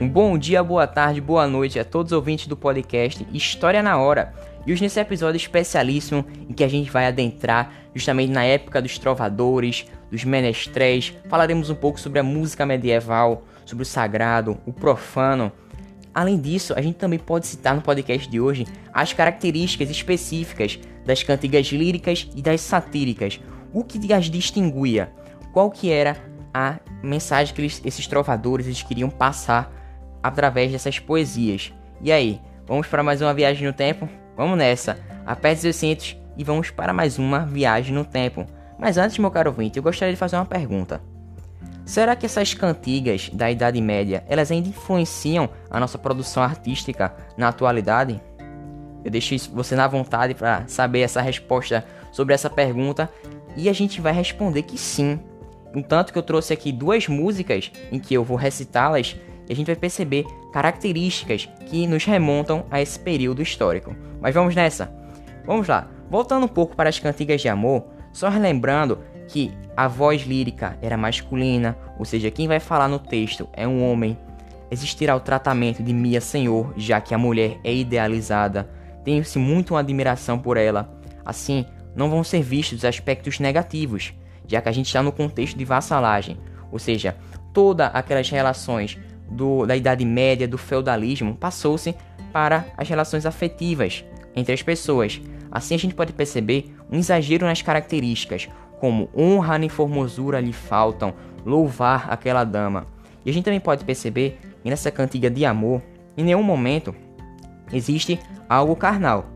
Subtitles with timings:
[0.00, 3.98] Um bom dia, boa tarde, boa noite a todos os ouvintes do podcast História na
[3.98, 4.32] Hora.
[4.64, 8.96] E hoje nesse episódio especialíssimo em que a gente vai adentrar justamente na época dos
[8.96, 15.50] trovadores, dos menestréis, falaremos um pouco sobre a música medieval, sobre o sagrado, o profano.
[16.14, 21.24] Além disso, a gente também pode citar no podcast de hoje as características específicas das
[21.24, 23.40] cantigas líricas e das satíricas,
[23.72, 25.10] o que as distinguia,
[25.52, 26.16] qual que era
[26.54, 29.76] a mensagem que eles, esses trovadores eles queriam passar
[30.28, 31.72] através dessas poesias.
[32.00, 34.08] E aí, vamos para mais uma viagem no tempo?
[34.36, 34.98] Vamos nessa!
[35.26, 38.46] Aperte seus cintos e vamos para mais uma viagem no tempo.
[38.78, 41.00] Mas antes, meu caro ouvinte, eu gostaria de fazer uma pergunta.
[41.84, 47.48] Será que essas cantigas da Idade Média, elas ainda influenciam a nossa produção artística na
[47.48, 48.20] atualidade?
[49.04, 53.10] Eu deixo você na vontade para saber essa resposta sobre essa pergunta
[53.56, 55.18] e a gente vai responder que sim.
[55.74, 59.16] Entanto que eu trouxe aqui duas músicas em que eu vou recitá-las
[59.48, 63.96] e a gente vai perceber características que nos remontam a esse período histórico.
[64.20, 64.92] Mas vamos nessa.
[65.46, 65.88] Vamos lá.
[66.10, 70.96] Voltando um pouco para as cantigas de amor, só relembrando que a voz lírica era
[70.96, 74.18] masculina, ou seja, quem vai falar no texto é um homem.
[74.70, 78.68] Existirá o tratamento de Mia Senhor, já que a mulher é idealizada.
[79.04, 80.98] Tem-se muito uma admiração por ela.
[81.24, 84.12] Assim, não vão ser vistos aspectos negativos,
[84.46, 86.36] já que a gente está no contexto de vassalagem,
[86.70, 87.16] ou seja,
[87.52, 88.98] todas aquelas relações
[89.30, 91.94] do, da Idade Média, do feudalismo, passou-se
[92.32, 95.20] para as relações afetivas entre as pessoas.
[95.50, 98.48] Assim a gente pode perceber um exagero nas características,
[98.80, 102.86] como honra e formosura lhe faltam, louvar aquela dama.
[103.24, 105.82] E a gente também pode perceber que nessa cantiga de amor,
[106.16, 106.94] em nenhum momento
[107.72, 108.18] existe
[108.48, 109.26] algo carnal.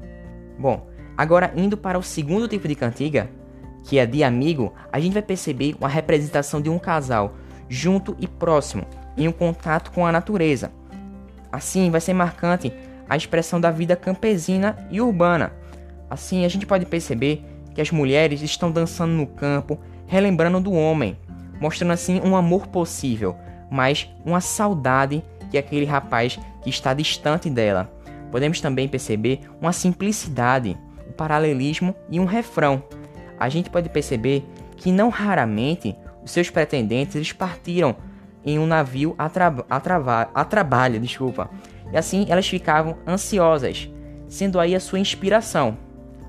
[0.59, 3.31] Bom, agora indo para o segundo tipo de cantiga,
[3.85, 7.35] que é de amigo, a gente vai perceber uma representação de um casal
[7.69, 10.71] junto e próximo, em um contato com a natureza.
[11.51, 12.73] Assim, vai ser marcante
[13.09, 15.53] a expressão da vida campesina e urbana.
[16.09, 21.17] Assim, a gente pode perceber que as mulheres estão dançando no campo, relembrando do homem,
[21.61, 23.37] mostrando assim um amor possível,
[23.71, 27.91] mas uma saudade que aquele rapaz que está distante dela.
[28.31, 32.83] Podemos também perceber uma simplicidade, um paralelismo e um refrão.
[33.39, 34.47] A gente pode perceber
[34.77, 37.95] que não raramente os seus pretendentes eles partiram
[38.45, 41.51] em um navio a, tra a, a trabalho, desculpa.
[41.93, 43.89] E assim elas ficavam ansiosas,
[44.29, 45.77] sendo aí a sua inspiração.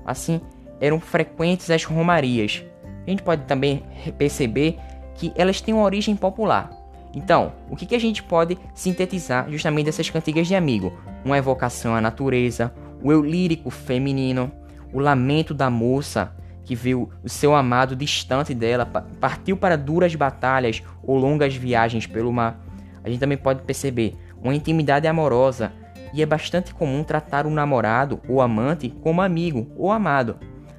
[0.04, 0.40] Assim,
[0.80, 2.62] eram frequentes as romarias.
[3.06, 3.82] A gente pode também
[4.18, 4.78] perceber
[5.14, 6.70] que elas têm uma origem popular.
[7.14, 10.92] Então, o que, que a gente pode sintetizar justamente dessas cantigas de amigo?
[11.24, 14.50] Uma evocação à natureza, o eu lírico feminino,
[14.92, 16.32] o lamento da moça
[16.64, 18.86] que viu o seu amado distante dela,
[19.20, 22.60] partiu para duras batalhas ou longas viagens pelo mar.
[23.02, 25.72] A gente também pode perceber uma intimidade amorosa
[26.12, 30.36] e é bastante comum tratar o namorado ou amante como amigo ou amado.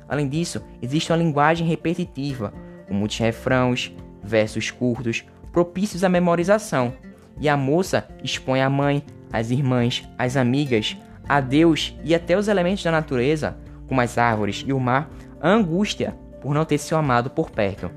[0.07, 2.53] Além disso, existe uma linguagem repetitiva,
[2.87, 3.93] com muitos refrãos,
[4.23, 6.93] versos curtos, propícios à memorização,
[7.39, 10.95] e a moça expõe a mãe, as irmãs, as amigas,
[11.27, 13.57] a Deus e até os elementos da natureza,
[13.87, 15.09] como as árvores e o mar,
[15.39, 17.89] a angústia por não ter seu amado por perto.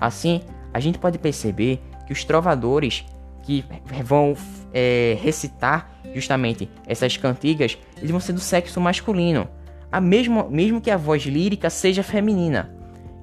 [0.00, 3.04] Assim, a gente pode perceber que os trovadores
[3.42, 3.64] que
[4.02, 4.34] vão
[4.72, 9.48] é, recitar justamente essas cantigas, eles vão ser do sexo masculino,
[9.90, 12.74] a mesmo, mesmo que a voz lírica seja feminina,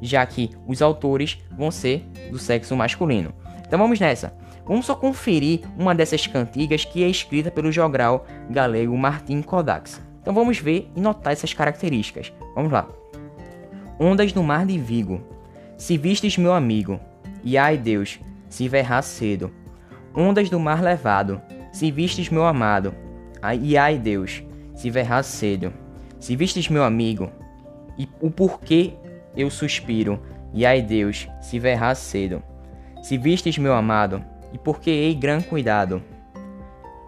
[0.02, 3.34] já que os autores vão ser do sexo masculino.
[3.66, 4.34] Então vamos nessa.
[4.66, 10.02] Vamos só conferir uma dessas cantigas que é escrita pelo jogral galego Martin Kodax.
[10.22, 12.32] Então vamos ver e notar essas características.
[12.56, 13.01] Vamos lá.
[14.04, 15.22] Ondas no mar de Vigo.
[15.78, 17.00] Se vistes meu amigo,
[17.44, 18.20] e ai Deus,
[18.50, 19.52] se verrá cedo.
[20.12, 21.40] Ondas do mar levado.
[21.72, 22.96] Se vistes meu amado,
[23.62, 25.72] e ai Deus, se verrá cedo.
[26.20, 27.30] Se vistes meu amigo,
[27.96, 28.96] e o porquê
[29.38, 30.20] eu suspiro,
[30.52, 32.42] e ai Deus, se verrá cedo.
[33.04, 36.02] Se vistes meu amado, e porque hei gran cuidado,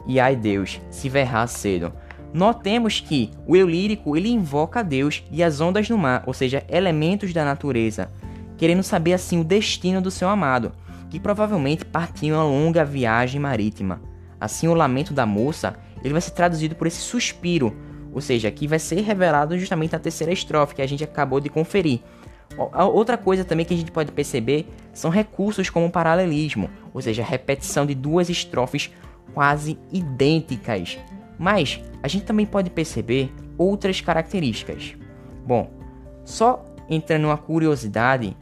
[0.05, 1.91] e ai Deus, se verrá cedo.
[2.33, 6.65] Notemos que o eu lírico ele invoca Deus e as ondas no mar, ou seja,
[6.67, 8.09] elementos da natureza,
[8.57, 10.71] querendo saber assim o destino do seu amado,
[11.11, 14.01] que provavelmente partiu uma longa viagem marítima.
[14.41, 17.75] Assim, o lamento da moça ele vai ser traduzido por esse suspiro,
[18.11, 21.49] ou seja, que vai ser revelado justamente na terceira estrofe que a gente acabou de
[21.49, 22.01] conferir.
[22.75, 27.21] Outra coisa também que a gente pode perceber são recursos como o paralelismo, ou seja,
[27.21, 28.91] a repetição de duas estrofes
[29.33, 30.97] quase idênticas.
[31.37, 34.95] Mas a gente também pode perceber outras características.
[35.45, 35.69] Bom,
[36.23, 38.35] só entrando numa curiosidade,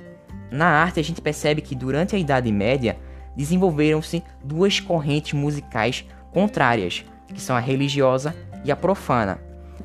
[0.52, 2.98] na arte a gente percebe que durante a Idade Média
[3.36, 9.40] desenvolveram-se duas correntes musicais contrárias, que são a religiosa e a profana.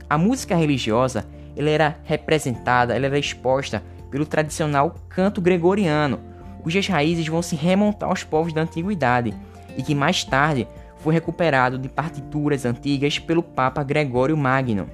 [0.08, 1.26] A música religiosa
[1.56, 6.20] ela era representada, ela era exposta pelo tradicional canto gregoriano,
[6.62, 9.34] cujas raízes vão se remontar aos povos da antiguidade
[9.76, 10.68] e que mais tarde
[10.98, 14.88] foi recuperado de partituras antigas pelo Papa Gregório Magno.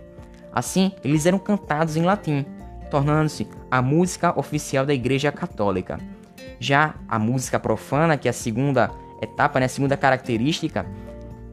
[0.52, 2.44] Assim, eles eram cantados em latim,
[2.90, 5.98] tornando-se a música oficial da Igreja Católica.
[6.60, 8.90] Já a música profana, que é a segunda
[9.20, 10.84] etapa, né, a segunda característica,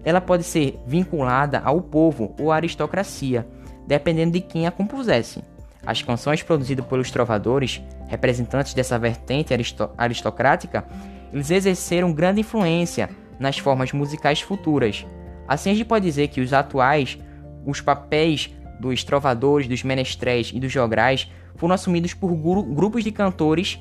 [0.04, 3.48] ela pode ser vinculada ao povo ou à aristocracia,
[3.88, 5.44] dependendo de quem a compusesse.
[5.86, 9.54] As canções produzidas pelos trovadores, representantes dessa vertente
[9.98, 10.86] aristocrática,
[11.31, 15.06] eles exerceram grande influência nas formas musicais futuras.
[15.47, 17.18] Assim a gente pode dizer que os atuais,
[17.65, 18.50] os papéis
[18.80, 23.80] dos trovadores, dos menestréis e dos jograis foram assumidos por grupos de cantores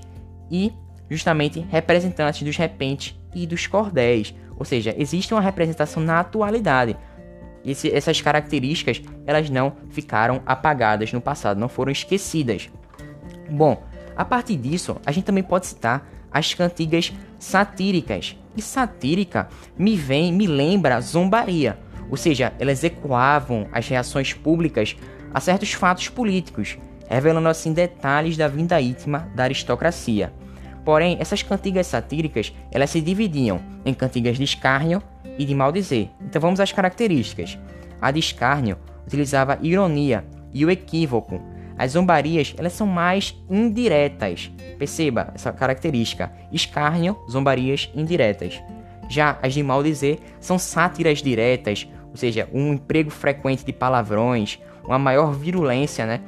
[0.50, 0.72] e
[1.10, 4.34] justamente representantes dos repentes e dos cordéis.
[4.56, 6.96] Ou seja, existe uma representação na atualidade.
[7.64, 12.68] Esse, essas características elas não ficaram apagadas no passado, não foram esquecidas.
[13.50, 13.82] Bom,
[14.16, 18.36] a partir disso, a gente também pode citar as cantigas satíricas.
[18.58, 21.78] E satírica me vem, me lembra zombaria,
[22.10, 24.96] ou seja, elas ecoavam as reações públicas
[25.32, 26.76] a certos fatos políticos,
[27.08, 30.32] revelando assim detalhes da vinda íntima da aristocracia.
[30.84, 35.00] Porém, essas cantigas satíricas, elas se dividiam em cantigas de escárnio
[35.38, 36.08] e de maldizer.
[36.20, 37.56] Então vamos às características.
[38.02, 38.76] A de escárnio
[39.06, 41.40] utilizava ironia e o equívoco.
[41.78, 44.50] As zombarias, elas são mais indiretas.
[44.76, 46.32] Perceba essa característica.
[46.50, 48.60] Escárnio, zombarias indiretas.
[49.08, 54.98] Já as de maldizer são sátiras diretas, ou seja, um emprego frequente de palavrões, uma
[54.98, 56.20] maior virulência, né?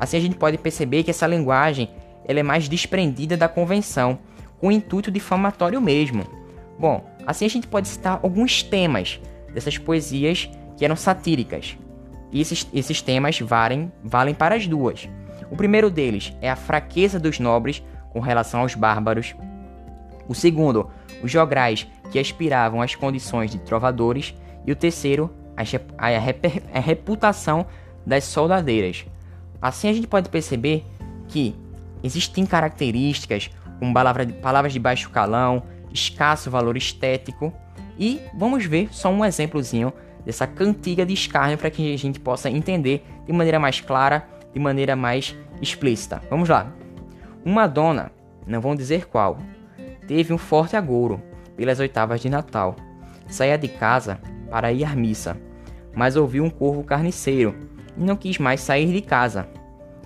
[0.00, 1.90] Assim a gente pode perceber que essa linguagem
[2.26, 4.18] ela é mais desprendida da convenção,
[4.58, 6.24] com intuito difamatório mesmo.
[6.78, 9.20] Bom, assim a gente pode citar alguns temas
[9.52, 11.76] dessas poesias que eram satíricas.
[12.34, 15.08] E esses, esses temas valem, valem para as duas.
[15.52, 19.36] O primeiro deles é a fraqueza dos nobres com relação aos bárbaros.
[20.26, 20.90] O segundo,
[21.22, 24.34] os jograis que aspiravam às condições de trovadores.
[24.66, 25.62] E o terceiro, a,
[26.76, 27.66] a, reputação
[28.04, 29.04] das soldadeiras.
[29.62, 30.84] Assim a gente pode perceber
[31.28, 31.54] que
[32.02, 33.48] existem características
[33.78, 37.52] como palavra, palavras de baixo calão, escasso valor estético.
[37.96, 39.92] E vamos ver só um exemplozinho
[40.24, 44.58] dessa cantiga de escárnio para que a gente possa entender de maneira mais clara, de
[44.58, 46.22] maneira mais explícita.
[46.30, 46.72] Vamos lá.
[47.44, 48.10] Uma dona,
[48.46, 49.38] não vão dizer qual,
[50.06, 51.22] teve um forte agouro
[51.56, 52.76] pelas oitavas de Natal.
[53.28, 54.18] Saía de casa
[54.50, 55.36] para ir à missa,
[55.94, 57.54] mas ouviu um corvo carniceiro
[57.96, 59.48] e não quis mais sair de casa.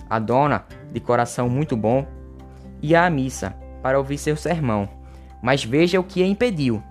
[0.08, 2.06] A dona, de coração muito bom,
[2.80, 4.88] ia à missa para ouvir seu sermão,
[5.42, 6.82] mas veja o que a impediu.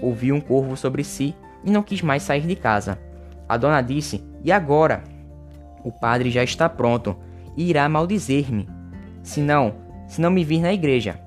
[0.00, 1.34] Ouviu um corvo sobre si
[1.64, 2.98] e não quis mais sair de casa.
[3.48, 5.02] A dona disse: E agora?
[5.84, 7.16] O padre já está pronto
[7.56, 8.68] e irá maldizer-me,
[9.22, 9.74] se não,
[10.06, 11.18] se não me vir na igreja.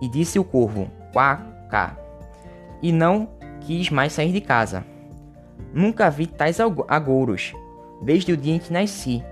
[0.00, 1.36] E disse o corvo: Quá,
[1.68, 1.96] cá.
[2.82, 3.28] E não
[3.60, 4.84] quis mais sair de casa.
[5.72, 7.52] Nunca vi tais agouros,
[8.02, 9.24] desde o dia em que nasci,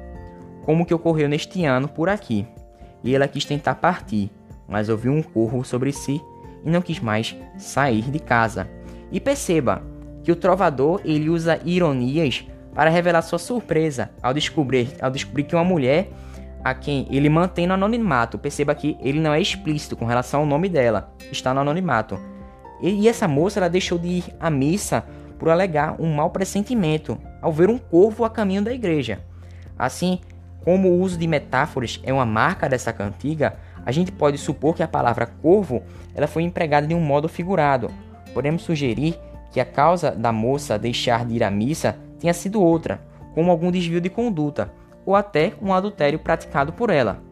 [0.65, 2.47] como que ocorreu neste ano por aqui.
[3.05, 4.31] E ela quis tentar partir,
[4.69, 6.21] mas ouviu um corvo sobre si
[6.65, 8.69] e não quis mais sair de casa.
[9.11, 9.83] E perceba
[10.23, 15.55] que o trovador ele usa ironias para revelar sua surpresa ao descobrir, ao descobrir que
[15.55, 16.11] uma mulher
[16.65, 18.39] a quem ele mantém no anonimato.
[18.39, 22.19] Perceba que ele não é explícito com relação ao nome dela, está no anonimato.
[22.81, 25.05] E, e essa moça ela deixou de ir à missa
[25.39, 29.21] por alegar um mau pressentimento ao ver um corvo a caminho da igreja.
[29.77, 30.21] Assim,
[30.65, 34.83] como o uso de metáforas é uma marca dessa cantiga, a gente pode supor que
[34.83, 35.83] a palavra corvo
[36.15, 37.91] ela foi empregada de um modo figurado.
[38.33, 39.19] Podemos sugerir
[39.53, 43.71] que a causa da moça deixar de ir à missa tenha sido outra, como algum
[43.71, 44.73] desvio de conduta,
[45.05, 47.23] ou até um adultério praticado por ela.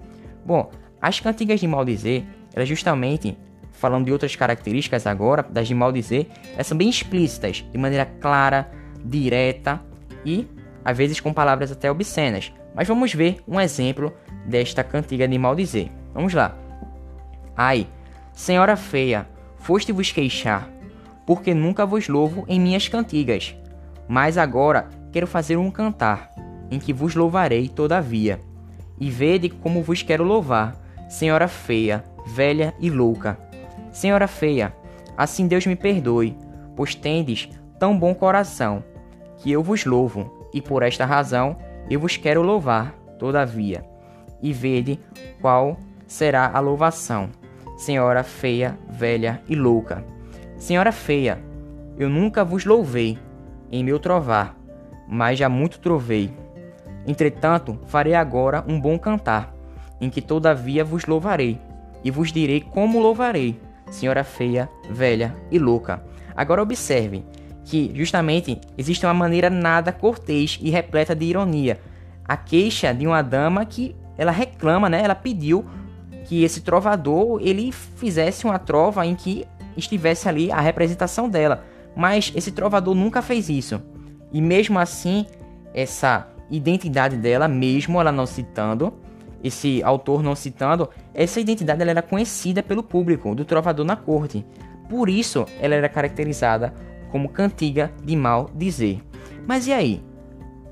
[0.44, 2.24] Bom, as cantigas de Maldizer,
[2.54, 3.38] elas justamente,
[3.72, 8.70] falando de outras características agora, das de Maldizer, elas são bem explícitas, de maneira clara,
[9.04, 9.80] direta
[10.24, 10.46] e,
[10.84, 12.52] às vezes, com palavras até obscenas.
[12.74, 14.12] Mas vamos ver um exemplo
[14.44, 15.90] desta cantiga de Maldizer.
[16.12, 16.56] Vamos lá.
[17.56, 17.86] Ai,
[18.32, 20.68] senhora feia, foste vos queixar,
[21.26, 23.54] porque nunca vos louvo em minhas cantigas.
[24.08, 26.32] Mas agora quero fazer um cantar,
[26.70, 28.40] em que vos louvarei todavia.
[28.98, 30.76] E vede como vos quero louvar,
[31.08, 33.38] senhora feia, velha e louca.
[33.92, 34.74] Senhora feia,
[35.16, 36.36] assim Deus me perdoe,
[36.76, 37.48] pois tendes
[37.78, 38.84] tão bom coração,
[39.38, 41.56] que eu vos louvo, e por esta razão
[41.88, 43.84] eu vos quero louvar, todavia.
[44.42, 44.98] E vede
[45.40, 47.30] qual será a louvação,
[47.76, 50.04] senhora feia, velha e louca.
[50.60, 51.42] Senhora feia,
[51.96, 53.18] eu nunca vos louvei
[53.72, 54.54] em meu trovar,
[55.08, 56.30] mas já muito trovei.
[57.06, 59.54] Entretanto, farei agora um bom cantar,
[59.98, 61.58] em que todavia vos louvarei,
[62.04, 63.58] e vos direi como louvarei,
[63.90, 66.04] senhora feia, velha e louca.
[66.36, 67.24] Agora observe
[67.64, 71.80] que justamente existe uma maneira nada cortês e repleta de ironia.
[72.22, 75.02] A queixa de uma dama que ela reclama, né?
[75.02, 75.64] Ela pediu
[76.26, 79.46] que esse trovador ele fizesse uma trova em que
[79.76, 81.64] estivesse ali a representação dela.
[81.96, 83.80] Mas esse trovador nunca fez isso.
[84.32, 85.26] E mesmo assim,
[85.74, 88.92] essa identidade dela, mesmo ela não citando,
[89.42, 94.44] esse autor não citando, essa identidade ela era conhecida pelo público do trovador na corte.
[94.88, 96.74] Por isso, ela era caracterizada
[97.10, 99.00] como cantiga de mal dizer.
[99.46, 100.02] Mas e aí?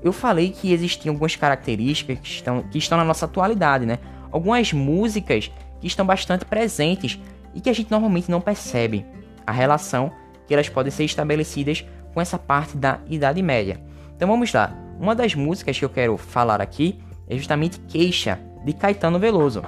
[0.01, 3.99] Eu falei que existiam algumas características que estão, que estão na nossa atualidade, né?
[4.31, 5.51] Algumas músicas
[5.81, 7.19] que estão bastante presentes
[7.53, 9.05] e que a gente normalmente não percebe
[9.45, 10.11] a relação
[10.47, 13.79] que elas podem ser estabelecidas com essa parte da Idade Média.
[14.15, 14.73] Então vamos lá.
[14.99, 19.63] Uma das músicas que eu quero falar aqui é justamente Queixa, de Caetano Veloso.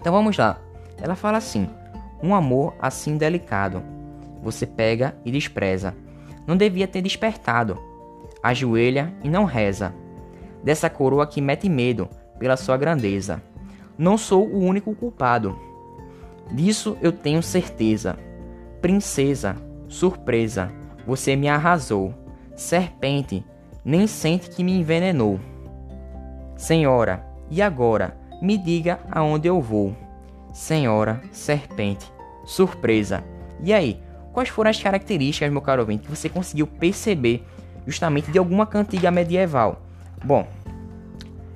[0.00, 0.58] Então vamos lá.
[1.00, 1.68] Ela fala assim:
[2.22, 3.82] Um amor assim delicado,
[4.42, 5.94] você pega e despreza.
[6.46, 7.78] Não devia ter despertado.
[8.42, 9.94] Ajoelha e não reza.
[10.64, 13.42] Dessa coroa que mete medo pela sua grandeza.
[13.96, 15.56] Não sou o único culpado.
[16.52, 18.18] Disso eu tenho certeza.
[18.80, 19.56] Princesa,
[19.88, 20.72] surpresa,
[21.06, 22.14] você me arrasou.
[22.56, 23.44] Serpente,
[23.84, 25.40] nem sente que me envenenou.
[26.56, 28.16] Senhora, e agora?
[28.42, 29.94] Me diga aonde eu vou.
[30.52, 32.10] Senhora, serpente,
[32.44, 33.22] surpresa.
[33.62, 34.00] E aí,
[34.32, 37.46] quais foram as características, meu caro ouvinte, que você conseguiu perceber
[37.86, 39.82] justamente de alguma cantiga medieval?
[40.24, 40.46] Bom,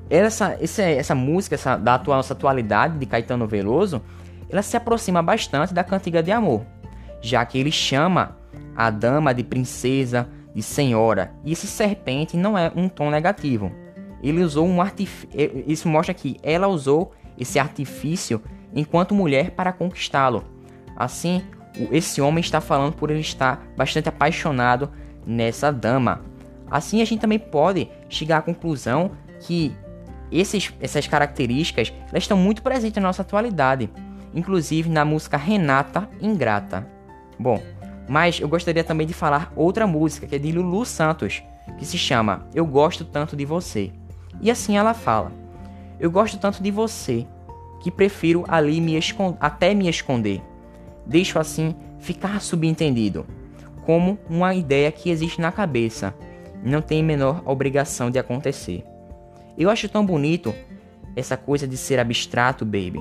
[0.09, 4.03] essa, essa, essa música essa, da atual, nossa atualidade de Caetano Veloso,
[4.55, 6.65] ela se aproxima bastante da cantiga de amor,
[7.21, 8.37] já que ele chama
[8.77, 13.73] a dama de princesa, de senhora, e esse serpente não é um tom negativo.
[14.23, 15.29] Ele usou um artifício,
[15.67, 18.41] isso mostra que ela usou esse artifício
[18.73, 20.45] enquanto mulher para conquistá-lo.
[20.97, 21.43] Assim,
[21.91, 24.89] esse homem está falando por ele estar bastante apaixonado
[25.27, 26.23] nessa dama.
[26.71, 29.75] Assim, a gente também pode chegar à conclusão que
[30.31, 33.91] esses, essas características elas estão muito presentes na nossa atualidade,
[34.35, 36.87] inclusive na música Renata Ingrata.
[37.39, 37.63] Bom,
[38.09, 41.43] mas eu gostaria também de falar outra música que é de Lulu Santos,
[41.79, 43.93] que se chama Eu Gosto Tanto de Você.
[44.41, 45.33] E assim ela fala:
[45.99, 47.27] Eu gosto tanto de você
[47.81, 48.99] que prefiro ali me
[49.41, 50.43] até me esconder.
[51.07, 53.27] Deixo assim ficar subentendido,
[53.85, 56.15] como uma ideia que existe na cabeça
[56.65, 58.85] e não tem menor obrigação de acontecer.
[59.57, 60.55] Eu acho tão bonito
[61.15, 63.01] essa coisa de ser abstrato, baby.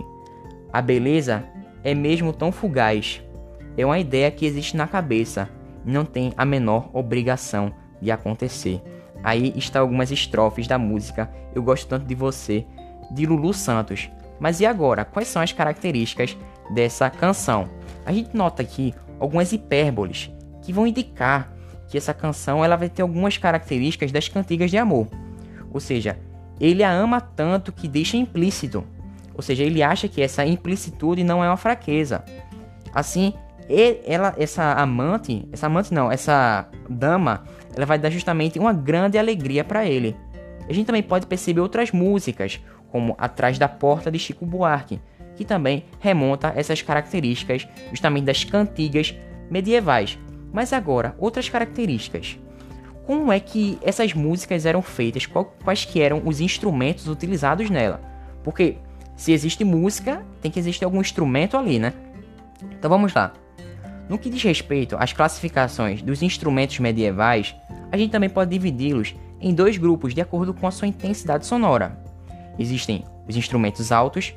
[0.74, 1.44] A beleza
[1.84, 3.22] é mesmo tão fugaz.
[3.78, 5.48] É uma ideia que existe na cabeça
[5.86, 8.82] e não tem a menor obrigação de acontecer.
[9.24, 12.66] Aí está algumas estrofes da música Eu Gosto Tanto de Você,
[13.12, 14.10] de Lulu Santos.
[14.40, 15.06] Mas e agora?
[15.06, 16.36] Quais são as características
[16.74, 17.70] dessa canção?
[18.04, 20.32] A gente nota aqui algumas hipérboles
[20.64, 21.54] que vão indicar
[21.88, 25.08] que essa canção ela vai ter algumas características das cantigas de amor.
[25.72, 26.18] Ou seja,
[26.60, 28.84] ele a ama tanto que deixa implícito.
[29.36, 32.24] Ou seja, ele acha que essa implicitude não é uma fraqueza.
[32.94, 33.34] Assim,
[34.06, 37.44] ela, essa amante, essa amante não, essa dama,
[37.76, 40.16] ela vai dar justamente uma grande alegria para ele.
[40.68, 42.60] A gente também pode perceber outras músicas,
[42.90, 45.00] como Atrás da Porta de Chico Buarque,
[45.36, 49.16] que também remonta essas características justamente das cantigas
[49.50, 50.18] medievais.
[50.52, 52.38] Mas agora, outras características.
[53.06, 55.26] Como é que essas músicas eram feitas?
[55.26, 58.00] Quais que eram os instrumentos utilizados nela?
[58.44, 58.78] Porque
[59.16, 61.94] se existe música, tem que existir algum instrumento ali, né?
[62.78, 63.34] Então vamos lá.
[64.10, 67.56] No que diz respeito às classificações dos instrumentos medievais,
[67.92, 71.98] a gente também pode dividi-los em dois grupos de acordo com a sua intensidade sonora.
[72.58, 74.34] Existem os instrumentos altos,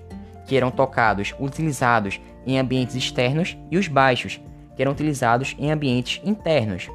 [0.47, 4.41] que eram tocados, utilizados em ambientes externos, e os baixos,
[4.77, 6.89] que eram utilizados em ambientes internos.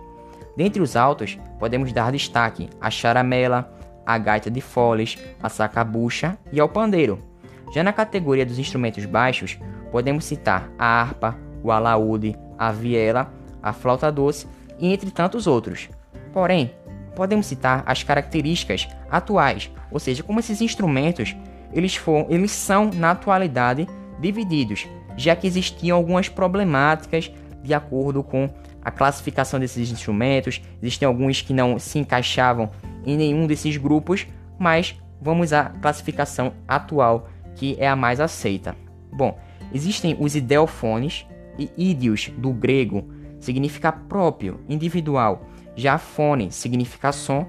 [0.56, 3.74] Dentre os altos, podemos dar destaque à charamela,
[4.06, 7.31] à gaita de foles, à sacabucha e ao pandeiro.
[7.74, 9.58] Já na categoria dos instrumentos baixos,
[9.92, 14.48] podemos citar a harpa, o alaúde, a viela, a flauta doce
[14.80, 15.90] e entre tantos outros.
[16.34, 16.74] Porém,
[17.16, 21.36] podemos citar as características atuais, ou seja, como esses instrumentos
[21.74, 23.88] eles, for, eles são na atualidade
[24.20, 27.32] divididos, já que existiam algumas problemáticas
[27.64, 28.50] de acordo com
[28.84, 30.62] a classificação desses instrumentos.
[30.82, 32.72] Existem alguns que não se encaixavam
[33.06, 38.76] em nenhum desses grupos, mas vamos à classificação atual, que é a mais aceita.
[39.12, 39.38] Bom,
[39.74, 41.26] existem os idelfones,
[41.60, 45.48] e ídios do grego significa próprio, individual.
[45.76, 47.46] Já fone significa som,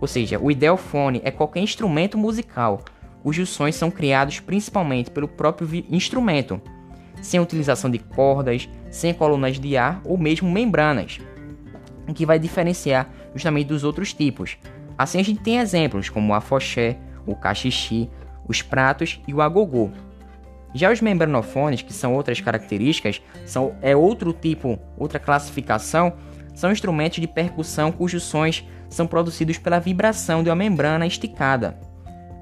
[0.00, 2.84] ou seja, o ideofone é qualquer instrumento musical
[3.26, 6.62] cujos sons são criados principalmente pelo próprio instrumento,
[7.20, 11.18] sem utilização de cordas, sem colunas de ar ou mesmo membranas,
[12.06, 14.56] o que vai diferenciar justamente dos outros tipos.
[14.96, 18.08] Assim a gente tem exemplos como o afoxé, o cachixi,
[18.48, 19.90] os pratos e o agogô.
[20.74, 26.12] Já os membranofones, que são outras características, são, é outro tipo, outra classificação,
[26.54, 31.78] são instrumentos de percussão cujos sons são produzidos pela vibração de uma membrana esticada.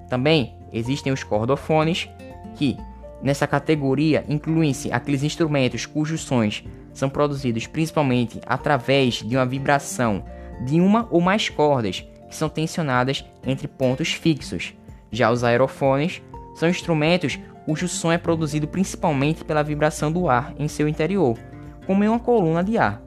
[0.08, 2.08] Também existem os cordofones,
[2.56, 2.76] que
[3.22, 10.24] nessa categoria incluem-se aqueles instrumentos cujos sons são produzidos principalmente através de uma vibração
[10.64, 14.74] de uma ou mais cordas que são tensionadas entre pontos fixos.
[15.14, 16.20] Já os aerofones
[16.54, 21.38] são instrumentos cujo som é produzido principalmente pela vibração do ar em seu interior,
[21.86, 23.00] como em uma coluna de ar,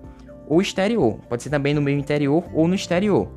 [0.47, 3.29] ou exterior, pode ser também no meio interior ou no exterior,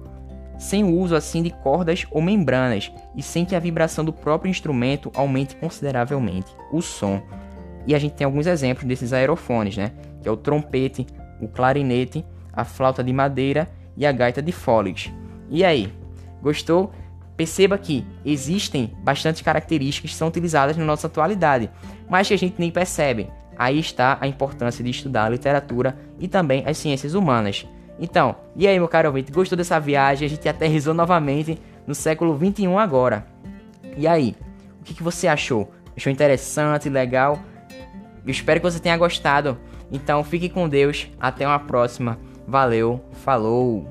[0.59, 4.51] sem o uso assim de cordas ou membranas e sem que a vibração do próprio
[4.51, 7.21] instrumento aumente consideravelmente o som.
[7.87, 9.93] E a gente tem alguns exemplos desses aerofones, né?
[10.23, 11.07] Que é o trompete,
[11.41, 15.11] o clarinete, a flauta de madeira e a gaita de foles.
[15.49, 15.93] E aí,
[16.43, 16.93] gostou?
[17.41, 21.71] Perceba que existem bastantes características que são utilizadas na nossa atualidade,
[22.07, 23.31] mas que a gente nem percebe.
[23.57, 27.67] Aí está a importância de estudar a literatura e também as ciências humanas.
[27.99, 30.27] Então, e aí, meu caro ouvinte, gostou dessa viagem?
[30.27, 33.27] A gente aterrizou novamente no século 21 agora.
[33.97, 34.37] E aí,
[34.79, 35.73] o que, que você achou?
[35.97, 37.39] Achou interessante, legal?
[38.23, 39.59] Eu espero que você tenha gostado.
[39.91, 41.09] Então, fique com Deus.
[41.19, 42.19] Até uma próxima.
[42.47, 43.89] Valeu, falou!